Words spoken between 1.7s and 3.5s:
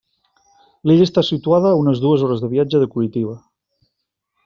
a unes dues hores de viatge de Curitiba.